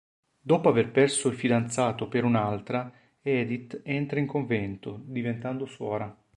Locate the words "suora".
5.67-6.17